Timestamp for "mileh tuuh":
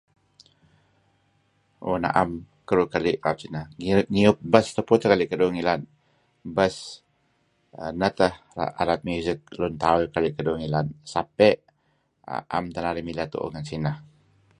13.07-13.49